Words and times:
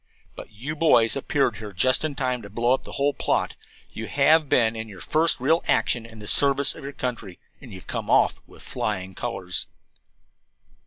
"But 0.35 0.49
you 0.51 0.75
boys 0.75 1.15
appeared 1.15 1.57
here 1.57 1.71
just 1.71 2.03
in 2.03 2.15
time 2.15 2.41
to 2.41 2.49
blow 2.49 2.73
up 2.73 2.85
the 2.85 2.93
whole 2.93 3.13
plot. 3.13 3.55
You 3.91 4.07
have 4.07 4.49
been 4.49 4.75
in 4.75 4.89
your 4.89 4.99
first 4.99 5.39
real 5.39 5.61
action 5.67 6.07
in 6.07 6.17
the 6.17 6.25
service 6.25 6.73
of 6.73 6.83
your 6.83 6.91
country, 6.91 7.37
and 7.61 7.71
you 7.71 7.81
have 7.81 7.85
come 7.85 8.09
off 8.09 8.41
with 8.47 8.63
flying 8.63 9.13
colors." 9.13 9.67